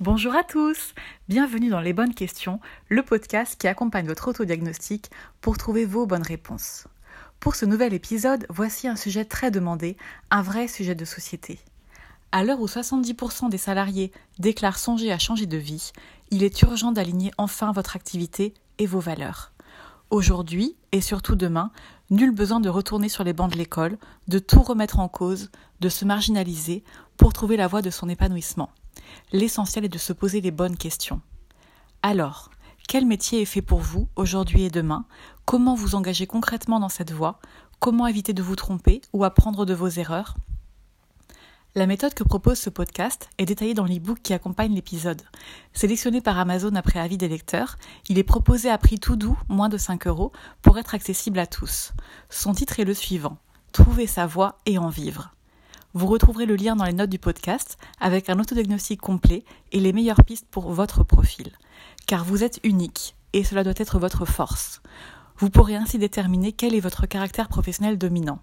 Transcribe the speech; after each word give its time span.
Bonjour 0.00 0.34
à 0.34 0.44
tous, 0.44 0.94
bienvenue 1.28 1.68
dans 1.68 1.82
Les 1.82 1.92
Bonnes 1.92 2.14
Questions, 2.14 2.58
le 2.88 3.02
podcast 3.02 3.60
qui 3.60 3.68
accompagne 3.68 4.06
votre 4.06 4.28
autodiagnostic 4.28 5.10
pour 5.42 5.58
trouver 5.58 5.84
vos 5.84 6.06
bonnes 6.06 6.22
réponses. 6.22 6.86
Pour 7.38 7.54
ce 7.54 7.66
nouvel 7.66 7.92
épisode, 7.92 8.46
voici 8.48 8.88
un 8.88 8.96
sujet 8.96 9.26
très 9.26 9.50
demandé, 9.50 9.98
un 10.30 10.40
vrai 10.40 10.68
sujet 10.68 10.94
de 10.94 11.04
société. 11.04 11.58
À 12.32 12.42
l'heure 12.44 12.62
où 12.62 12.66
70% 12.66 13.50
des 13.50 13.58
salariés 13.58 14.10
déclarent 14.38 14.78
songer 14.78 15.12
à 15.12 15.18
changer 15.18 15.44
de 15.44 15.58
vie, 15.58 15.92
il 16.30 16.44
est 16.44 16.62
urgent 16.62 16.92
d'aligner 16.92 17.30
enfin 17.36 17.70
votre 17.70 17.94
activité 17.94 18.54
et 18.78 18.86
vos 18.86 19.00
valeurs. 19.00 19.52
Aujourd'hui, 20.08 20.76
et 20.92 21.02
surtout 21.02 21.34
demain, 21.34 21.72
nul 22.08 22.30
besoin 22.30 22.60
de 22.60 22.70
retourner 22.70 23.10
sur 23.10 23.22
les 23.22 23.34
bancs 23.34 23.52
de 23.52 23.58
l'école, 23.58 23.98
de 24.28 24.38
tout 24.38 24.62
remettre 24.62 24.98
en 24.98 25.08
cause, 25.08 25.50
de 25.80 25.90
se 25.90 26.06
marginaliser 26.06 26.84
pour 27.18 27.34
trouver 27.34 27.58
la 27.58 27.66
voie 27.66 27.82
de 27.82 27.90
son 27.90 28.08
épanouissement. 28.08 28.70
L'essentiel 29.32 29.84
est 29.84 29.88
de 29.88 29.98
se 29.98 30.12
poser 30.12 30.40
les 30.40 30.50
bonnes 30.50 30.76
questions. 30.76 31.20
Alors, 32.02 32.50
quel 32.88 33.06
métier 33.06 33.42
est 33.42 33.46
fait 33.46 33.62
pour 33.62 33.80
vous 33.80 34.08
aujourd'hui 34.16 34.62
et 34.62 34.70
demain? 34.70 35.04
Comment 35.44 35.74
vous 35.74 35.94
engager 35.94 36.26
concrètement 36.26 36.80
dans 36.80 36.88
cette 36.88 37.12
voie? 37.12 37.40
Comment 37.78 38.06
éviter 38.06 38.32
de 38.32 38.42
vous 38.42 38.56
tromper 38.56 39.00
ou 39.12 39.24
apprendre 39.24 39.64
de 39.64 39.74
vos 39.74 39.88
erreurs? 39.88 40.34
La 41.76 41.86
méthode 41.86 42.14
que 42.14 42.24
propose 42.24 42.58
ce 42.58 42.68
podcast 42.68 43.28
est 43.38 43.46
détaillée 43.46 43.74
dans 43.74 43.84
l'e-book 43.84 44.18
qui 44.24 44.34
accompagne 44.34 44.74
l'épisode. 44.74 45.22
Sélectionné 45.72 46.20
par 46.20 46.36
Amazon 46.36 46.74
après 46.74 46.98
avis 46.98 47.16
des 47.16 47.28
lecteurs, 47.28 47.76
il 48.08 48.18
est 48.18 48.24
proposé 48.24 48.68
à 48.68 48.76
prix 48.76 48.98
tout 48.98 49.14
doux, 49.14 49.38
moins 49.48 49.68
de 49.68 49.78
5 49.78 50.08
euros, 50.08 50.32
pour 50.62 50.78
être 50.78 50.96
accessible 50.96 51.38
à 51.38 51.46
tous. 51.46 51.92
Son 52.28 52.54
titre 52.54 52.80
est 52.80 52.84
le 52.84 52.94
suivant 52.94 53.38
Trouver 53.70 54.08
sa 54.08 54.26
voie 54.26 54.58
et 54.66 54.78
en 54.78 54.88
vivre. 54.88 55.30
Vous 55.92 56.06
retrouverez 56.06 56.46
le 56.46 56.54
lien 56.54 56.76
dans 56.76 56.84
les 56.84 56.92
notes 56.92 57.10
du 57.10 57.18
podcast 57.18 57.76
avec 57.98 58.30
un 58.30 58.38
autodiagnostic 58.38 59.00
complet 59.00 59.44
et 59.72 59.80
les 59.80 59.92
meilleures 59.92 60.22
pistes 60.24 60.46
pour 60.48 60.70
votre 60.72 61.02
profil. 61.02 61.50
Car 62.06 62.24
vous 62.24 62.44
êtes 62.44 62.60
unique 62.62 63.16
et 63.32 63.42
cela 63.42 63.64
doit 63.64 63.74
être 63.76 63.98
votre 63.98 64.24
force. 64.24 64.82
Vous 65.38 65.50
pourrez 65.50 65.74
ainsi 65.74 65.98
déterminer 65.98 66.52
quel 66.52 66.76
est 66.76 66.80
votre 66.80 67.06
caractère 67.06 67.48
professionnel 67.48 67.98
dominant. 67.98 68.38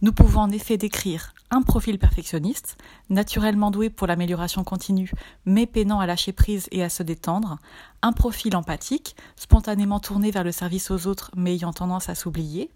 Nous 0.00 0.12
pouvons 0.12 0.42
en 0.42 0.50
effet 0.50 0.76
décrire 0.76 1.34
un 1.50 1.62
profil 1.62 1.98
perfectionniste, 1.98 2.76
naturellement 3.08 3.70
doué 3.70 3.88
pour 3.88 4.06
l'amélioration 4.06 4.62
continue, 4.62 5.10
mais 5.44 5.66
peinant 5.66 6.00
à 6.00 6.06
lâcher 6.06 6.32
prise 6.32 6.68
et 6.70 6.84
à 6.84 6.88
se 6.88 7.02
détendre, 7.02 7.58
un 8.02 8.12
profil 8.12 8.54
empathique, 8.54 9.16
spontanément 9.36 9.98
tourné 9.98 10.30
vers 10.30 10.44
le 10.44 10.52
service 10.52 10.90
aux 10.90 11.06
autres 11.06 11.30
mais 11.34 11.54
ayant 11.54 11.72
tendance 11.72 12.08
à 12.08 12.14
s'oublier, 12.14 12.70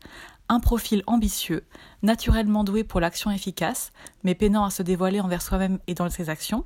un 0.50 0.58
profil 0.58 1.04
ambitieux, 1.06 1.62
naturellement 2.02 2.64
doué 2.64 2.82
pour 2.82 2.98
l'action 2.98 3.30
efficace, 3.30 3.92
mais 4.24 4.34
peinant 4.34 4.64
à 4.64 4.70
se 4.70 4.82
dévoiler 4.82 5.20
envers 5.20 5.42
soi-même 5.42 5.78
et 5.86 5.94
dans 5.94 6.10
ses 6.10 6.28
actions, 6.28 6.64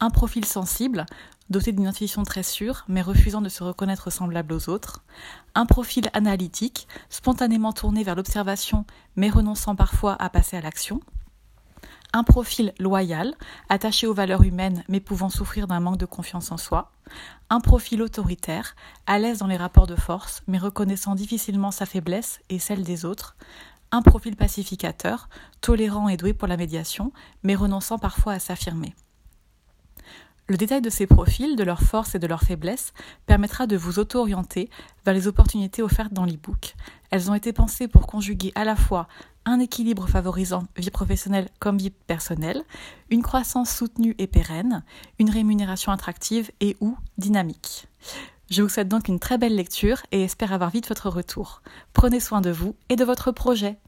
un 0.00 0.08
profil 0.08 0.46
sensible, 0.46 1.04
doté 1.50 1.72
d'une 1.72 1.86
intuition 1.86 2.22
très 2.22 2.42
sûre, 2.42 2.86
mais 2.88 3.02
refusant 3.02 3.42
de 3.42 3.50
se 3.50 3.62
reconnaître 3.62 4.10
semblable 4.10 4.54
aux 4.54 4.70
autres, 4.70 5.04
un 5.54 5.66
profil 5.66 6.08
analytique, 6.14 6.88
spontanément 7.10 7.74
tourné 7.74 8.04
vers 8.04 8.14
l'observation, 8.14 8.86
mais 9.16 9.28
renonçant 9.28 9.76
parfois 9.76 10.16
à 10.18 10.30
passer 10.30 10.56
à 10.56 10.62
l'action, 10.62 11.00
un 12.12 12.24
profil 12.24 12.72
loyal, 12.78 13.34
attaché 13.68 14.06
aux 14.06 14.14
valeurs 14.14 14.42
humaines 14.42 14.84
mais 14.88 15.00
pouvant 15.00 15.28
souffrir 15.28 15.66
d'un 15.66 15.80
manque 15.80 15.98
de 15.98 16.06
confiance 16.06 16.50
en 16.52 16.56
soi, 16.56 16.92
un 17.48 17.60
profil 17.60 18.02
autoritaire, 18.02 18.74
à 19.06 19.18
l'aise 19.18 19.38
dans 19.38 19.46
les 19.46 19.56
rapports 19.56 19.86
de 19.86 19.96
force 19.96 20.42
mais 20.46 20.58
reconnaissant 20.58 21.14
difficilement 21.14 21.70
sa 21.70 21.86
faiblesse 21.86 22.40
et 22.48 22.58
celle 22.58 22.82
des 22.82 23.04
autres, 23.04 23.36
un 23.92 24.02
profil 24.02 24.36
pacificateur, 24.36 25.28
tolérant 25.60 26.08
et 26.08 26.16
doué 26.16 26.32
pour 26.32 26.48
la 26.48 26.56
médiation 26.56 27.12
mais 27.42 27.54
renonçant 27.54 27.98
parfois 27.98 28.34
à 28.34 28.38
s'affirmer. 28.38 28.94
Le 30.50 30.56
détail 30.56 30.80
de 30.80 30.90
ces 30.90 31.06
profils, 31.06 31.54
de 31.54 31.62
leurs 31.62 31.82
forces 31.82 32.16
et 32.16 32.18
de 32.18 32.26
leurs 32.26 32.42
faiblesses 32.42 32.92
permettra 33.26 33.68
de 33.68 33.76
vous 33.76 34.00
auto-orienter 34.00 34.68
vers 35.04 35.14
les 35.14 35.28
opportunités 35.28 35.80
offertes 35.80 36.12
dans 36.12 36.24
l'e-book. 36.24 36.74
Elles 37.12 37.30
ont 37.30 37.34
été 37.34 37.52
pensées 37.52 37.86
pour 37.86 38.08
conjuguer 38.08 38.50
à 38.56 38.64
la 38.64 38.74
fois 38.74 39.06
un 39.44 39.60
équilibre 39.60 40.06
favorisant 40.06 40.64
vie 40.76 40.90
professionnelle 40.90 41.48
comme 41.58 41.78
vie 41.78 41.90
personnelle, 41.90 42.62
une 43.10 43.22
croissance 43.22 43.70
soutenue 43.70 44.14
et 44.18 44.26
pérenne, 44.26 44.84
une 45.18 45.30
rémunération 45.30 45.92
attractive 45.92 46.50
et 46.60 46.76
ou 46.80 46.96
dynamique. 47.18 47.86
Je 48.50 48.62
vous 48.62 48.68
souhaite 48.68 48.88
donc 48.88 49.06
une 49.06 49.20
très 49.20 49.38
belle 49.38 49.54
lecture 49.54 50.02
et 50.10 50.22
espère 50.22 50.52
avoir 50.52 50.70
vite 50.70 50.88
votre 50.88 51.08
retour. 51.08 51.62
Prenez 51.92 52.18
soin 52.18 52.40
de 52.40 52.50
vous 52.50 52.74
et 52.88 52.96
de 52.96 53.04
votre 53.04 53.30
projet. 53.30 53.78